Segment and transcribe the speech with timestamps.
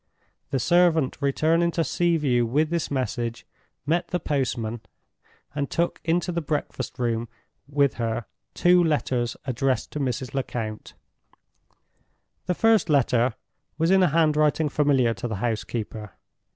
[0.49, 3.45] The servant returning to Sea View with this message,
[3.85, 4.81] met the postman,
[5.53, 7.27] and took into the breakfast room
[7.67, 8.25] with her
[8.55, 10.33] two letters addressed to Mrs.
[10.33, 10.95] Lecount.
[12.47, 13.35] The first letter
[13.77, 16.13] was in a handwriting familiar to the housekeeper.